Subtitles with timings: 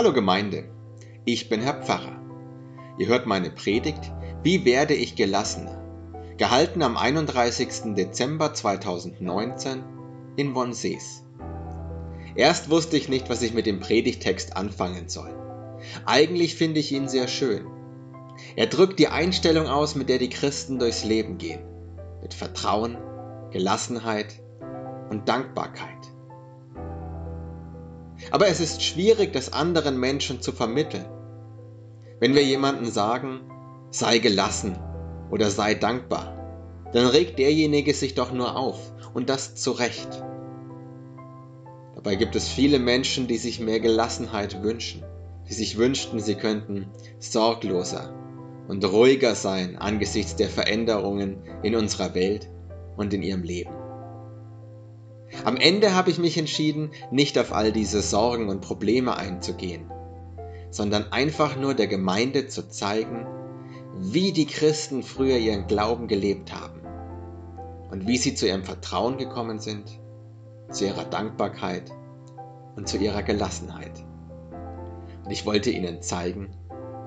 [0.00, 0.64] Hallo Gemeinde,
[1.26, 2.18] ich bin Herr Pfarrer.
[2.96, 4.00] Ihr hört meine Predigt
[4.42, 5.76] Wie werde ich gelassener?
[6.38, 7.94] Gehalten am 31.
[7.94, 9.84] Dezember 2019
[10.36, 11.26] in Wonsees.
[12.34, 15.34] Erst wusste ich nicht, was ich mit dem Predigtext anfangen soll.
[16.06, 17.66] Eigentlich finde ich ihn sehr schön.
[18.56, 21.60] Er drückt die Einstellung aus, mit der die Christen durchs Leben gehen.
[22.22, 22.96] Mit Vertrauen,
[23.50, 24.40] Gelassenheit
[25.10, 25.99] und Dankbarkeit.
[28.30, 31.06] Aber es ist schwierig, das anderen Menschen zu vermitteln.
[32.18, 33.40] Wenn wir jemandem sagen,
[33.90, 34.78] sei gelassen
[35.30, 36.36] oder sei dankbar,
[36.92, 40.22] dann regt derjenige sich doch nur auf und das zu Recht.
[41.94, 45.04] Dabei gibt es viele Menschen, die sich mehr Gelassenheit wünschen,
[45.48, 46.86] die sich wünschten, sie könnten
[47.18, 48.14] sorgloser
[48.68, 52.48] und ruhiger sein angesichts der Veränderungen in unserer Welt
[52.96, 53.79] und in ihrem Leben.
[55.44, 59.90] Am Ende habe ich mich entschieden, nicht auf all diese Sorgen und Probleme einzugehen,
[60.70, 63.26] sondern einfach nur der Gemeinde zu zeigen,
[63.96, 66.80] wie die Christen früher ihren Glauben gelebt haben
[67.90, 69.98] und wie sie zu ihrem Vertrauen gekommen sind,
[70.70, 71.90] zu ihrer Dankbarkeit
[72.76, 74.04] und zu ihrer Gelassenheit.
[75.24, 76.50] Und ich wollte ihnen zeigen,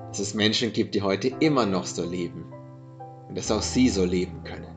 [0.08, 2.46] dass es Menschen gibt, die heute immer noch so leben
[3.28, 4.74] und dass auch sie so leben können.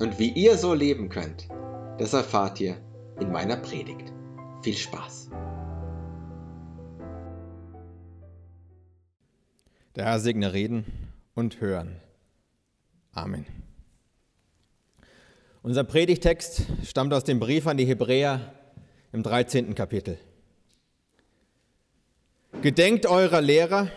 [0.00, 1.48] Und wie ihr so leben könnt,
[1.98, 2.76] das erfahrt ihr
[3.20, 4.12] in meiner Predigt.
[4.62, 5.30] Viel Spaß!
[9.94, 10.86] Der Herr segne Reden
[11.34, 12.00] und Hören.
[13.12, 13.44] Amen.
[15.62, 18.52] Unser Predigtext stammt aus dem Brief an die Hebräer
[19.12, 19.74] im 13.
[19.74, 20.18] Kapitel.
[22.62, 23.88] Gedenkt eurer Lehrer,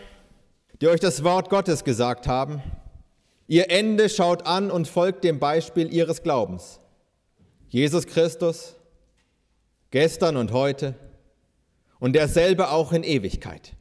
[0.81, 2.61] die euch das Wort Gottes gesagt haben.
[3.47, 6.79] Ihr Ende schaut an und folgt dem Beispiel ihres Glaubens.
[7.69, 8.75] Jesus Christus,
[9.91, 10.95] gestern und heute
[11.99, 13.73] und derselbe auch in Ewigkeit.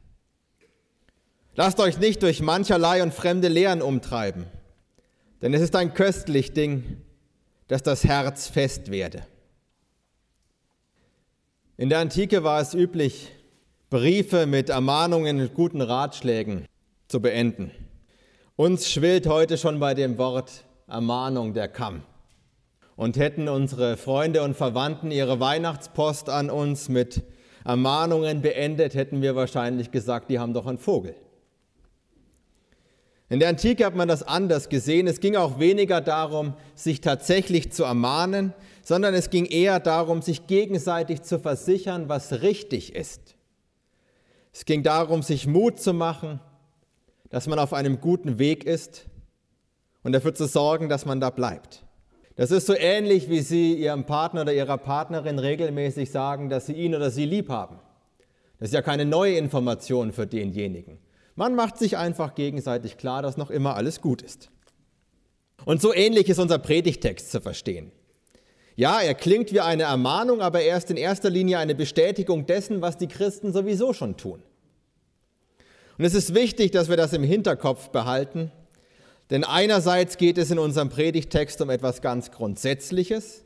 [1.56, 4.46] Lasst euch nicht durch mancherlei und fremde Lehren umtreiben,
[5.42, 7.02] denn es ist ein köstlich Ding,
[7.68, 9.26] dass das Herz fest werde.
[11.76, 13.32] In der Antike war es üblich,
[13.90, 16.66] Briefe mit Ermahnungen und guten Ratschlägen
[17.08, 17.70] zu beenden.
[18.56, 22.02] Uns schwillt heute schon bei dem Wort Ermahnung der Kamm.
[22.96, 27.24] Und hätten unsere Freunde und Verwandten ihre Weihnachtspost an uns mit
[27.64, 31.16] Ermahnungen beendet, hätten wir wahrscheinlich gesagt, die haben doch einen Vogel.
[33.30, 35.06] In der Antike hat man das anders gesehen.
[35.06, 38.52] Es ging auch weniger darum, sich tatsächlich zu ermahnen,
[38.82, 43.34] sondern es ging eher darum, sich gegenseitig zu versichern, was richtig ist.
[44.52, 46.38] Es ging darum, sich Mut zu machen,
[47.30, 49.06] dass man auf einem guten Weg ist
[50.04, 51.83] und dafür zu sorgen, dass man da bleibt.
[52.36, 56.72] Das ist so ähnlich, wie Sie Ihrem Partner oder Ihrer Partnerin regelmäßig sagen, dass Sie
[56.72, 57.78] ihn oder sie lieb haben.
[58.58, 60.98] Das ist ja keine neue Information für denjenigen.
[61.36, 64.50] Man macht sich einfach gegenseitig klar, dass noch immer alles gut ist.
[65.64, 67.92] Und so ähnlich ist unser Predigtext zu verstehen.
[68.76, 72.82] Ja, er klingt wie eine Ermahnung, aber er ist in erster Linie eine Bestätigung dessen,
[72.82, 74.42] was die Christen sowieso schon tun.
[75.96, 78.50] Und es ist wichtig, dass wir das im Hinterkopf behalten,
[79.30, 83.44] denn einerseits geht es in unserem Predigtext um etwas ganz Grundsätzliches,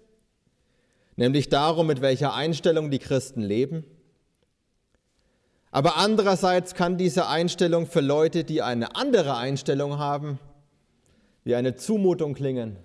[1.16, 3.84] nämlich darum, mit welcher Einstellung die Christen leben.
[5.70, 10.38] Aber andererseits kann diese Einstellung für Leute, die eine andere Einstellung haben,
[11.44, 12.76] wie eine Zumutung klingen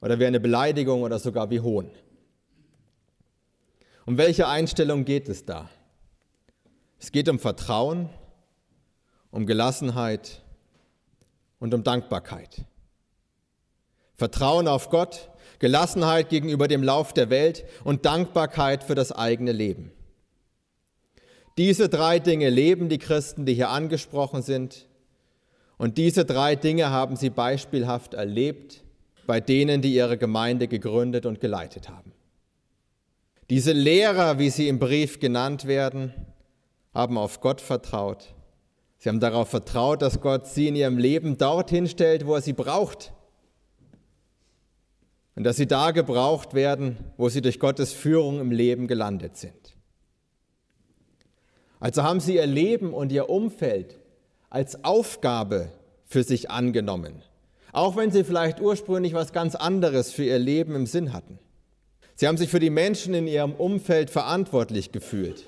[0.00, 1.90] oder wie eine Beleidigung oder sogar wie Hohn.
[4.04, 5.68] Um welche Einstellung geht es da?
[7.00, 8.08] Es geht um Vertrauen,
[9.30, 10.42] um Gelassenheit
[11.58, 12.64] und um Dankbarkeit.
[14.14, 19.92] Vertrauen auf Gott, Gelassenheit gegenüber dem Lauf der Welt und Dankbarkeit für das eigene Leben.
[21.58, 24.86] Diese drei Dinge leben die Christen, die hier angesprochen sind.
[25.78, 28.82] Und diese drei Dinge haben sie beispielhaft erlebt
[29.26, 32.12] bei denen, die ihre Gemeinde gegründet und geleitet haben.
[33.50, 36.12] Diese Lehrer, wie sie im Brief genannt werden,
[36.94, 38.34] haben auf Gott vertraut.
[38.98, 42.52] Sie haben darauf vertraut, dass Gott sie in ihrem Leben dorthin stellt, wo er sie
[42.52, 43.12] braucht.
[45.34, 49.76] Und dass sie da gebraucht werden, wo sie durch Gottes Führung im Leben gelandet sind.
[51.78, 53.98] Also haben sie ihr Leben und ihr Umfeld
[54.48, 55.70] als Aufgabe
[56.06, 57.22] für sich angenommen,
[57.72, 61.38] auch wenn sie vielleicht ursprünglich was ganz anderes für ihr Leben im Sinn hatten.
[62.14, 65.44] Sie haben sich für die Menschen in ihrem Umfeld verantwortlich gefühlt,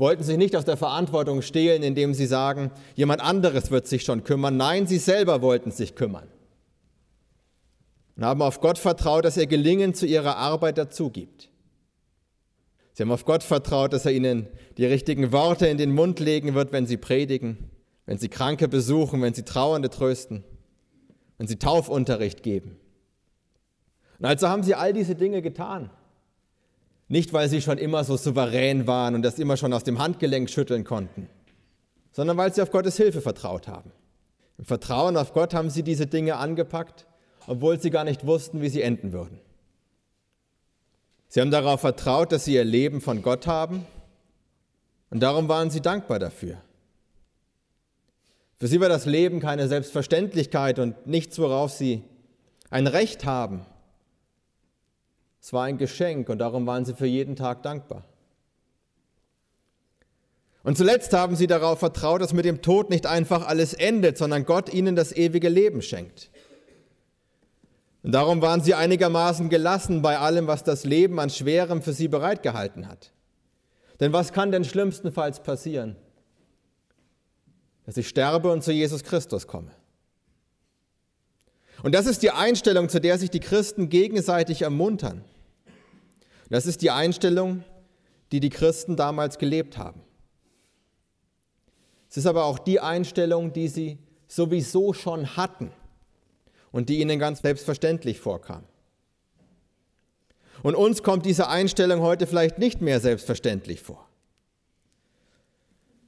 [0.00, 4.24] wollten sich nicht aus der Verantwortung stehlen, indem sie sagen, jemand anderes wird sich schon
[4.24, 4.56] kümmern.
[4.56, 6.26] Nein, sie selber wollten sich kümmern
[8.20, 11.48] und haben auf Gott vertraut, dass er Gelingen zu ihrer Arbeit dazu gibt.
[12.92, 16.54] Sie haben auf Gott vertraut, dass er ihnen die richtigen Worte in den Mund legen
[16.54, 17.70] wird, wenn sie predigen,
[18.04, 20.44] wenn sie Kranke besuchen, wenn sie Trauernde trösten,
[21.38, 22.78] wenn sie Taufunterricht geben.
[24.18, 25.88] Und also haben sie all diese Dinge getan.
[27.10, 30.48] Nicht, weil sie schon immer so souverän waren und das immer schon aus dem Handgelenk
[30.48, 31.28] schütteln konnten,
[32.12, 33.90] sondern weil sie auf Gottes Hilfe vertraut haben.
[34.58, 37.08] Im Vertrauen auf Gott haben sie diese Dinge angepackt,
[37.48, 39.40] obwohl sie gar nicht wussten, wie sie enden würden.
[41.26, 43.84] Sie haben darauf vertraut, dass sie ihr Leben von Gott haben
[45.10, 46.62] und darum waren sie dankbar dafür.
[48.56, 52.04] Für sie war das Leben keine Selbstverständlichkeit und nichts, worauf sie
[52.70, 53.66] ein Recht haben.
[55.40, 58.04] Es war ein Geschenk und darum waren sie für jeden Tag dankbar.
[60.62, 64.44] Und zuletzt haben sie darauf vertraut, dass mit dem Tod nicht einfach alles endet, sondern
[64.44, 66.30] Gott ihnen das ewige Leben schenkt.
[68.02, 72.08] Und darum waren sie einigermaßen gelassen bei allem, was das Leben an Schwerem für sie
[72.08, 73.12] bereitgehalten hat.
[74.00, 75.96] Denn was kann denn schlimmstenfalls passieren?
[77.84, 79.70] Dass ich sterbe und zu Jesus Christus komme.
[81.82, 85.24] Und das ist die Einstellung, zu der sich die Christen gegenseitig ermuntern.
[86.50, 87.64] Das ist die Einstellung,
[88.32, 90.02] die die Christen damals gelebt haben.
[92.10, 95.72] Es ist aber auch die Einstellung, die sie sowieso schon hatten
[96.72, 98.64] und die ihnen ganz selbstverständlich vorkam.
[100.62, 104.06] Und uns kommt diese Einstellung heute vielleicht nicht mehr selbstverständlich vor.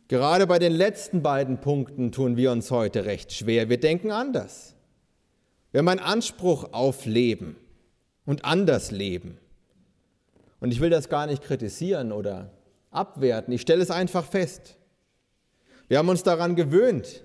[0.09, 3.71] Gerade bei den letzten beiden Punkten tun wir uns heute recht schwer.
[3.71, 4.75] Wir denken anders.
[5.71, 7.57] Wir haben einen Anspruch auf Leben
[8.27, 9.39] und anders Leben.
[10.63, 12.53] Und ich will das gar nicht kritisieren oder
[12.93, 13.53] abwerten.
[13.53, 14.77] Ich stelle es einfach fest.
[15.89, 17.25] Wir haben uns daran gewöhnt,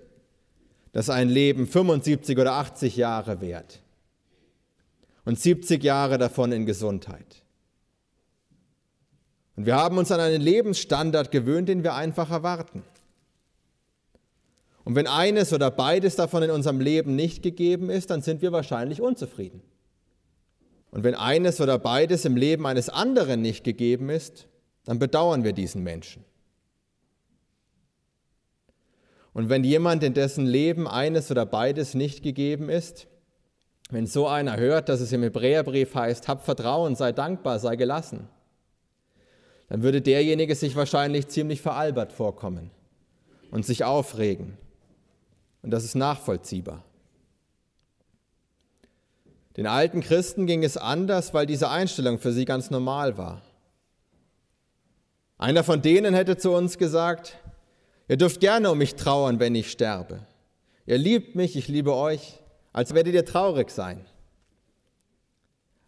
[0.92, 3.84] dass ein Leben 75 oder 80 Jahre währt
[5.24, 7.44] und 70 Jahre davon in Gesundheit.
[9.56, 12.82] Und wir haben uns an einen Lebensstandard gewöhnt, den wir einfach erwarten.
[14.84, 18.52] Und wenn eines oder beides davon in unserem Leben nicht gegeben ist, dann sind wir
[18.52, 19.62] wahrscheinlich unzufrieden.
[20.98, 24.48] Und wenn eines oder beides im Leben eines anderen nicht gegeben ist,
[24.84, 26.26] dann bedauern wir diesen Menschen.
[29.32, 33.06] Und wenn jemand, in dessen Leben eines oder beides nicht gegeben ist,
[33.92, 38.28] wenn so einer hört, dass es im Hebräerbrief heißt, hab Vertrauen, sei dankbar, sei gelassen,
[39.70, 42.72] dann würde derjenige sich wahrscheinlich ziemlich veralbert vorkommen
[43.52, 44.58] und sich aufregen.
[45.62, 46.87] Und das ist nachvollziehbar.
[49.58, 53.42] Den alten Christen ging es anders, weil diese Einstellung für sie ganz normal war.
[55.38, 57.38] Einer von denen hätte zu uns gesagt,
[58.08, 60.26] Ihr dürft gerne um mich trauern, wenn ich sterbe.
[60.86, 62.40] Ihr liebt mich, ich liebe euch,
[62.72, 64.06] als werdet ihr traurig sein.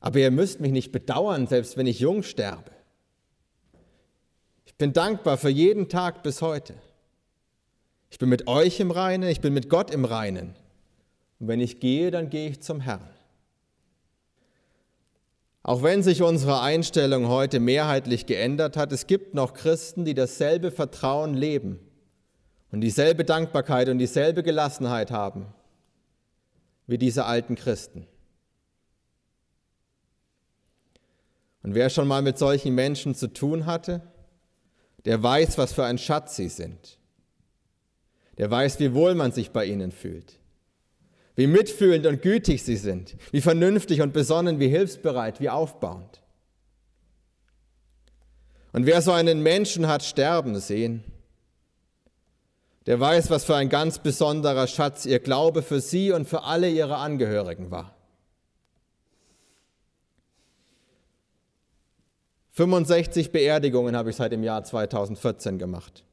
[0.01, 2.71] Aber ihr müsst mich nicht bedauern, selbst wenn ich jung sterbe.
[4.65, 6.73] Ich bin dankbar für jeden Tag bis heute.
[8.09, 10.55] Ich bin mit euch im Reinen, ich bin mit Gott im Reinen.
[11.39, 13.07] Und wenn ich gehe, dann gehe ich zum Herrn.
[15.61, 20.71] Auch wenn sich unsere Einstellung heute mehrheitlich geändert hat, es gibt noch Christen, die dasselbe
[20.71, 21.79] Vertrauen leben
[22.71, 25.53] und dieselbe Dankbarkeit und dieselbe Gelassenheit haben
[26.87, 28.07] wie diese alten Christen.
[31.61, 34.01] Und wer schon mal mit solchen Menschen zu tun hatte,
[35.05, 36.97] der weiß, was für ein Schatz sie sind.
[38.39, 40.38] Der weiß, wie wohl man sich bei ihnen fühlt,
[41.39, 46.21] wie mitfühlend und gütig sie sind, wie vernünftig und besonnen, wie hilfsbereit, wie aufbauend.
[48.73, 51.01] Und wer so einen Menschen hat sterben sehen,
[52.87, 56.69] der weiß, was für ein ganz besonderer Schatz ihr Glaube für sie und für alle
[56.69, 57.95] ihre Angehörigen war.
[62.51, 66.03] 65 Beerdigungen habe ich seit dem Jahr 2014 gemacht.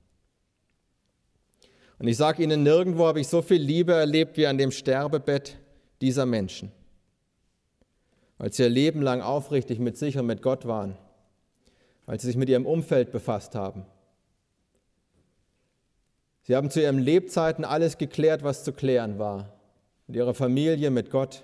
[1.98, 5.56] Und ich sage Ihnen, nirgendwo habe ich so viel Liebe erlebt wie an dem Sterbebett
[6.00, 6.70] dieser Menschen,
[8.38, 10.96] weil sie ihr Leben lang aufrichtig mit sich und mit Gott waren,
[12.04, 13.86] weil sie sich mit ihrem Umfeld befasst haben,
[16.46, 19.52] Sie haben zu ihren Lebzeiten alles geklärt, was zu klären war.
[20.06, 21.42] Mit ihrer Familie, mit Gott.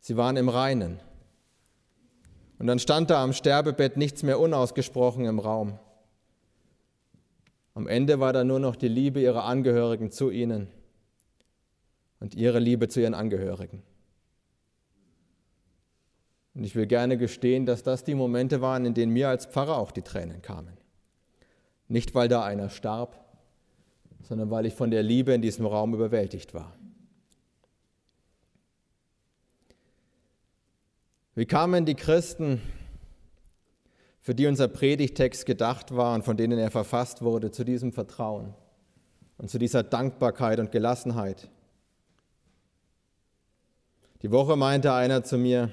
[0.00, 0.98] Sie waren im Reinen.
[2.58, 5.78] Und dann stand da am Sterbebett nichts mehr unausgesprochen im Raum.
[7.78, 10.66] Am Ende war da nur noch die Liebe ihrer Angehörigen zu ihnen
[12.18, 13.84] und ihre Liebe zu ihren Angehörigen.
[16.54, 19.78] Und ich will gerne gestehen, dass das die Momente waren, in denen mir als Pfarrer
[19.78, 20.76] auch die Tränen kamen.
[21.86, 23.24] Nicht, weil da einer starb,
[24.24, 26.76] sondern weil ich von der Liebe in diesem Raum überwältigt war.
[31.36, 32.60] Wie kamen die Christen
[34.28, 38.52] für die unser Predigtext gedacht war und von denen er verfasst wurde, zu diesem Vertrauen
[39.38, 41.48] und zu dieser Dankbarkeit und Gelassenheit.
[44.20, 45.72] Die Woche meinte einer zu mir,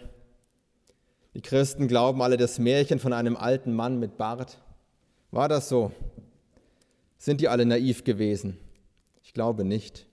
[1.34, 4.58] die Christen glauben alle das Märchen von einem alten Mann mit Bart.
[5.32, 5.92] War das so?
[7.18, 8.58] Sind die alle naiv gewesen?
[9.22, 10.08] Ich glaube nicht.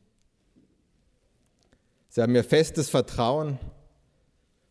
[2.08, 3.60] Sie haben mir festes Vertrauen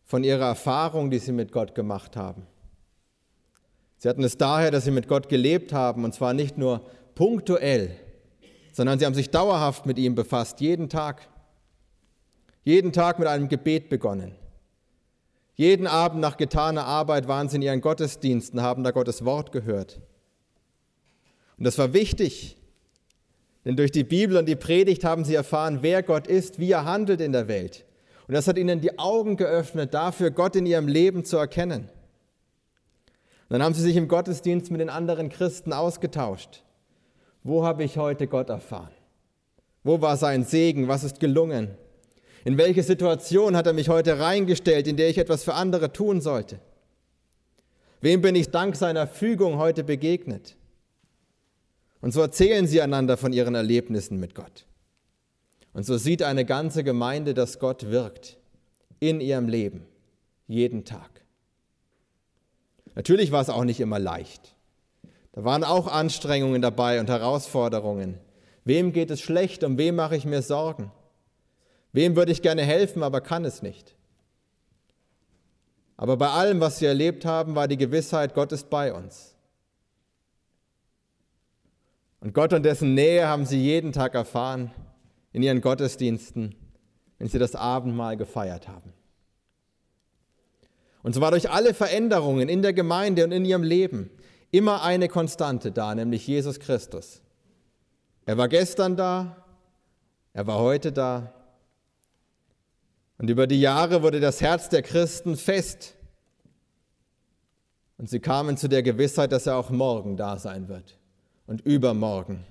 [0.04, 2.46] von ihrer Erfahrung, die sie mit Gott gemacht haben.
[4.02, 7.92] Sie hatten es daher, dass sie mit Gott gelebt haben, und zwar nicht nur punktuell,
[8.72, 11.28] sondern sie haben sich dauerhaft mit ihm befasst, jeden Tag.
[12.64, 14.34] Jeden Tag mit einem Gebet begonnen.
[15.54, 20.00] Jeden Abend nach getaner Arbeit waren sie in ihren Gottesdiensten, haben da Gottes Wort gehört.
[21.56, 22.56] Und das war wichtig,
[23.64, 26.84] denn durch die Bibel und die Predigt haben sie erfahren, wer Gott ist, wie er
[26.84, 27.84] handelt in der Welt.
[28.26, 31.88] Und das hat ihnen die Augen geöffnet, dafür Gott in ihrem Leben zu erkennen.
[33.52, 36.62] Dann haben sie sich im Gottesdienst mit den anderen Christen ausgetauscht.
[37.42, 38.94] Wo habe ich heute Gott erfahren?
[39.84, 40.88] Wo war sein Segen?
[40.88, 41.68] Was ist gelungen?
[42.46, 46.22] In welche Situation hat er mich heute reingestellt, in der ich etwas für andere tun
[46.22, 46.60] sollte?
[48.00, 50.56] Wem bin ich dank seiner Fügung heute begegnet?
[52.00, 54.64] Und so erzählen sie einander von ihren Erlebnissen mit Gott.
[55.74, 58.38] Und so sieht eine ganze Gemeinde, dass Gott wirkt
[58.98, 59.84] in ihrem Leben,
[60.46, 61.21] jeden Tag.
[62.94, 64.54] Natürlich war es auch nicht immer leicht.
[65.32, 68.18] Da waren auch Anstrengungen dabei und Herausforderungen.
[68.64, 70.92] Wem geht es schlecht, um wem mache ich mir Sorgen?
[71.92, 73.96] Wem würde ich gerne helfen, aber kann es nicht?
[75.96, 79.36] Aber bei allem, was sie erlebt haben, war die Gewissheit, Gott ist bei uns.
[82.20, 84.70] Und Gott und dessen Nähe haben sie jeden Tag erfahren
[85.32, 86.54] in ihren Gottesdiensten,
[87.18, 88.92] wenn sie das Abendmahl gefeiert haben.
[91.02, 94.10] Und so war durch alle Veränderungen in der Gemeinde und in ihrem Leben
[94.50, 97.22] immer eine Konstante da, nämlich Jesus Christus.
[98.24, 99.44] Er war gestern da,
[100.32, 101.32] er war heute da.
[103.18, 105.94] Und über die Jahre wurde das Herz der Christen fest.
[107.98, 110.98] Und sie kamen zu der Gewissheit, dass er auch morgen da sein wird
[111.46, 112.44] und übermorgen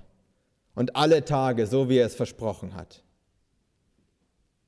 [0.74, 3.02] und alle Tage, so wie er es versprochen hat.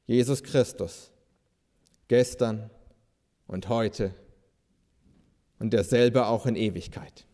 [0.06, 1.10] Jesus Christus,
[2.08, 2.70] gestern
[3.46, 4.14] und heute
[5.58, 7.26] und derselbe auch in Ewigkeit.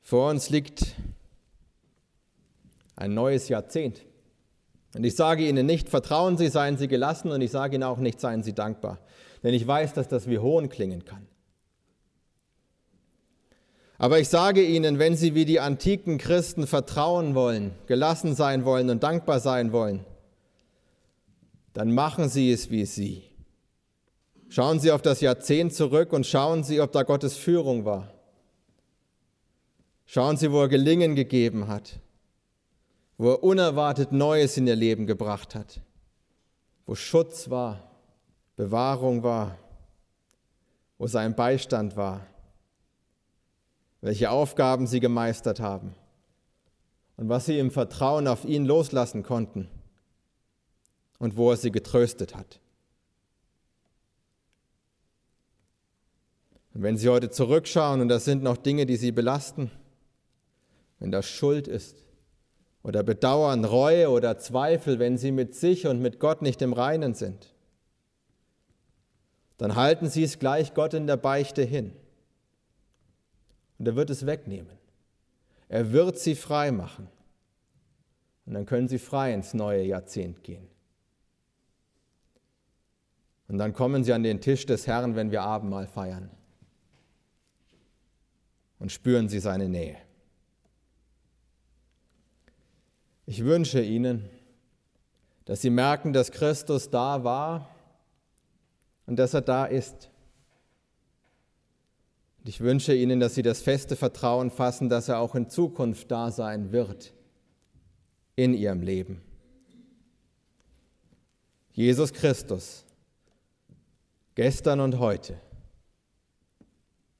[0.00, 0.94] Vor uns liegt
[2.96, 4.04] ein neues Jahrzehnt.
[4.94, 7.98] Und ich sage Ihnen nicht, vertrauen Sie, seien Sie gelassen, und ich sage Ihnen auch
[7.98, 8.98] nicht, seien Sie dankbar.
[9.42, 11.26] Denn ich weiß, dass das wie Hohn klingen kann.
[13.98, 18.90] Aber ich sage Ihnen, wenn Sie wie die antiken Christen vertrauen wollen, gelassen sein wollen
[18.90, 20.04] und dankbar sein wollen,
[21.78, 23.22] dann machen Sie es wie Sie.
[24.48, 28.12] Schauen Sie auf das Jahrzehnt zurück und schauen Sie, ob da Gottes Führung war.
[30.04, 32.00] Schauen Sie, wo er Gelingen gegeben hat,
[33.16, 35.80] wo er unerwartet Neues in Ihr Leben gebracht hat,
[36.86, 37.90] wo Schutz war,
[38.56, 39.56] Bewahrung war,
[40.96, 42.26] wo sein Beistand war
[44.00, 45.94] welche Aufgaben sie gemeistert haben
[47.16, 49.68] und was sie im Vertrauen auf ihn loslassen konnten
[51.18, 52.60] und wo er sie getröstet hat.
[56.74, 59.70] Und wenn Sie heute zurückschauen und das sind noch Dinge, die Sie belasten,
[61.00, 61.96] wenn das Schuld ist
[62.84, 67.14] oder Bedauern, Reue oder Zweifel, wenn Sie mit sich und mit Gott nicht im Reinen
[67.14, 67.52] sind,
[69.56, 71.92] dann halten Sie es gleich Gott in der Beichte hin.
[73.78, 74.78] Und er wird es wegnehmen.
[75.68, 77.08] Er wird sie frei machen.
[78.46, 80.66] Und dann können sie frei ins neue Jahrzehnt gehen.
[83.48, 86.30] Und dann kommen sie an den Tisch des Herrn, wenn wir Abendmahl feiern.
[88.78, 89.96] Und spüren sie seine Nähe.
[93.30, 94.30] Ich wünsche Ihnen,
[95.44, 97.68] dass Sie merken, dass Christus da war
[99.04, 100.08] und dass er da ist.
[102.38, 106.10] Und ich wünsche Ihnen, dass Sie das feste Vertrauen fassen, dass er auch in Zukunft
[106.10, 107.12] da sein wird
[108.34, 109.20] in Ihrem Leben.
[111.72, 112.86] Jesus Christus,
[114.38, 115.40] gestern und heute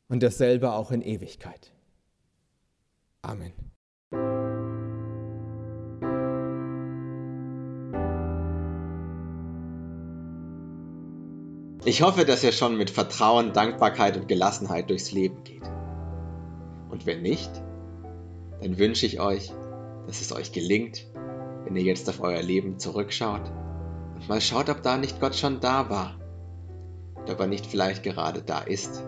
[0.09, 1.73] und dasselbe auch in Ewigkeit.
[3.23, 3.53] Amen.
[11.85, 15.69] Ich hoffe, dass ihr schon mit Vertrauen, Dankbarkeit und Gelassenheit durchs Leben geht.
[16.89, 17.51] Und wenn nicht,
[18.63, 19.53] dann wünsche ich euch,
[20.07, 21.05] dass es euch gelingt,
[21.65, 23.51] wenn ihr jetzt auf euer Leben zurückschaut
[24.15, 26.15] und mal schaut, ob da nicht Gott schon da war,
[27.31, 29.05] ob er nicht vielleicht gerade da ist.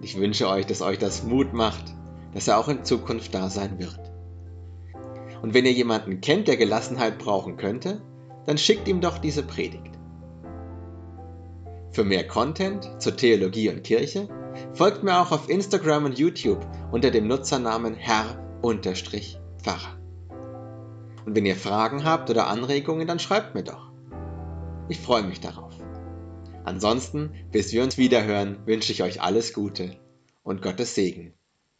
[0.00, 1.94] Ich wünsche euch, dass euch das Mut macht,
[2.34, 4.00] dass er auch in Zukunft da sein wird.
[5.42, 8.02] Und wenn ihr jemanden kennt, der Gelassenheit brauchen könnte,
[8.46, 9.98] dann schickt ihm doch diese Predigt.
[11.92, 14.28] Für mehr Content zur Theologie und Kirche
[14.72, 18.38] folgt mir auch auf Instagram und YouTube unter dem Nutzernamen Herr-Pfarrer.
[21.26, 23.90] Und wenn ihr Fragen habt oder Anregungen, dann schreibt mir doch.
[24.88, 25.74] Ich freue mich darauf.
[26.68, 29.96] Ansonsten, bis wir uns wiederhören, wünsche ich euch alles Gute
[30.42, 31.32] und Gottes Segen.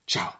[0.07, 0.33] Ciao.